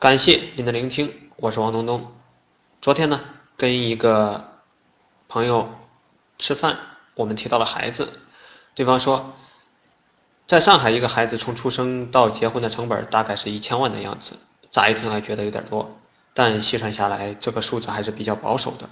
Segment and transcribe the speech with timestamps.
[0.00, 2.10] 感谢您的聆听，我是王东东。
[2.80, 3.20] 昨天呢，
[3.58, 4.62] 跟一个
[5.28, 5.68] 朋友
[6.38, 6.78] 吃饭，
[7.14, 8.08] 我们提到了孩子，
[8.74, 9.34] 对方说，
[10.46, 14.36] 在上海一个孩子从出生到结婚的成本大概是一千万的样子。
[14.70, 15.98] 乍一听还觉得有点多，
[16.32, 18.88] 但细算下来，这个数字还是比较保守的。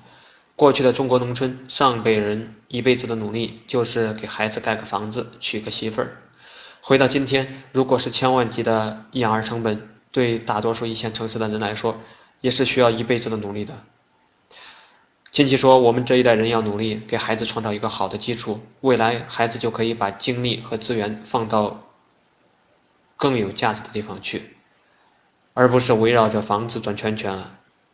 [0.57, 6.19] 过去的中国农村，上辈人一辈子的努力就是给孩子盖个房子，娶个媳妇儿。
[6.83, 9.89] 回到今天，如果是千万级的养儿成本。
[10.19, 11.97] 对大多数一线城市的人来说，
[12.41, 13.85] 也是需要一辈子的努力的。
[15.31, 21.85] 亲戚说，我们这一代人要努力给孩子创造一个好的基础，未来孩子就可以把精力和资源放到
[23.17, 24.57] 更有价值的地方去，
[25.55, 27.53] 而不是围绕着房子转圈圈了。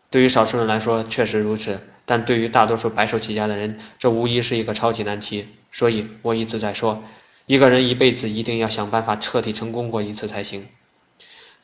[0.09, 5.48] 对于少数人来说确实如此，但对于大多数白手起家的人，这无疑是一个超级难题。
[5.70, 7.02] 所以我一直在说，
[7.45, 10.66] 一个人一辈子一定要想办法彻底成功过一次才行。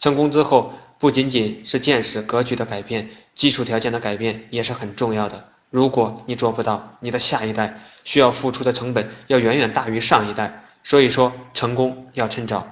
[0.01, 5.45] 成功之后，不仅仅是见识格局的改变，基础条件的改变也是很重要的。
[5.69, 10.65] 如果你做不到，你的下一代需要付出的成本要远远大于上一代。
[10.83, 12.67] 所以说，成功要趁早。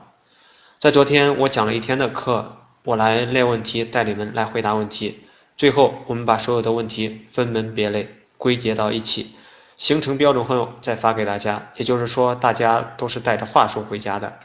[0.79, 5.21] 在昨天我讲了一天的课，我来列问题，带你们来回答问题。
[5.59, 9.35] 最后，我们把所有的问题分门别类归结到一起，
[9.77, 11.71] 形成标准后再发给大家。
[11.77, 14.39] 也就是说，大家都是带着话术回家的。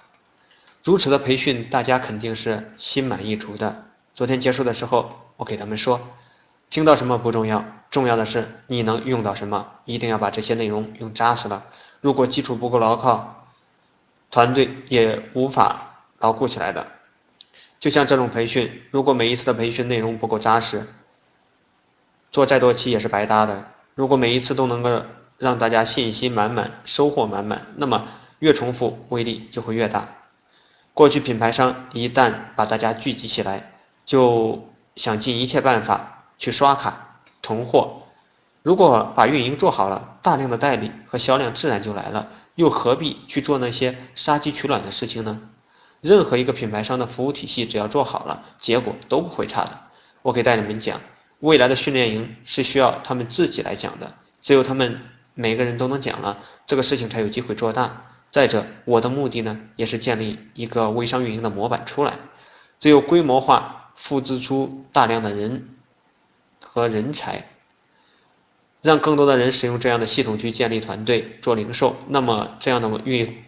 [0.84, 3.86] 如此的培训，大家肯定是心满意足的。
[4.14, 6.00] 昨天结束的时候，我给他们说，
[6.70, 11.64] 听到什么不重要，重要的是你能用到什么，一定要把这些内容用扎实了。
[12.02, 13.48] 如果基础不够牢靠，
[14.30, 16.86] 团队也无法牢固起来的。
[17.80, 20.86] 就像这种培训，如果每一次的培训内容不够扎实，
[22.30, 23.72] 做再多期也是白搭的。
[23.96, 25.02] 如果每一次都能够
[25.38, 28.06] 让大家信心满满、收获满满，那么
[28.40, 30.10] 越重复威力就会越大。
[30.94, 33.74] 过去品牌商一旦把大家聚集起来，
[34.06, 38.04] 就想尽一切办法去刷卡囤货。
[38.62, 45.42] 如果把运营做好了，大量的代理和销量自然就来了，又何必去做那些杀鸡取卵的事情呢？
[46.00, 49.80] 任何一个品牌商的服务体系只要做好了，结果都不会差的。
[50.22, 51.02] 我给代理们讲，
[51.40, 55.02] 未来的训练营是需要他们自己来讲的，只有他们
[55.34, 56.38] 每个人都能讲了，
[56.68, 58.04] 这个事情才有机会做大。
[58.34, 62.18] 再者，我的目的呢，也是建立一个微商运营的模板出来。
[62.80, 65.70] 只有规模化复制出大量的人
[66.60, 67.46] 和人才，
[68.82, 73.44] 让更多的人使用这样的系统去建立团队做零售，那么这样的运营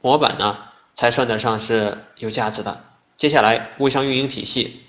[0.00, 0.56] 模板呢，
[0.94, 2.84] 才算得上是有价值的。
[3.18, 4.80] 接下来，微商运营体系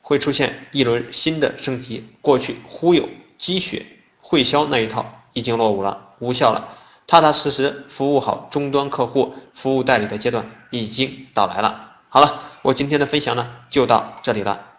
[0.00, 2.08] 会出现一轮新的升级。
[2.22, 3.84] 过去忽悠、积雪、
[4.22, 6.78] 会销那一套已经落伍了，无效了。
[7.06, 11.92] 踏踏实实服务好终端客户、服务代理的阶段已经到来了。
[12.08, 14.73] 好了，我今天的分享呢就到这里了。